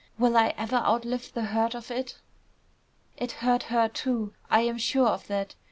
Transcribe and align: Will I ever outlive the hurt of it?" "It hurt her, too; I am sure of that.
Will 0.17 0.35
I 0.35 0.55
ever 0.57 0.77
outlive 0.77 1.31
the 1.31 1.43
hurt 1.43 1.75
of 1.75 1.91
it?" 1.91 2.17
"It 3.17 3.33
hurt 3.33 3.61
her, 3.69 3.87
too; 3.87 4.33
I 4.49 4.61
am 4.61 4.79
sure 4.79 5.09
of 5.09 5.27
that. 5.27 5.53